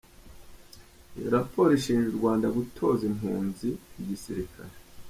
Iyi 1.17 1.27
raporo 1.35 1.69
ishinja 1.79 2.07
u 2.11 2.17
Rwanda 2.19 2.47
gutoza 2.57 3.01
impunzi 3.11 3.69
igisirikare. 4.01 4.75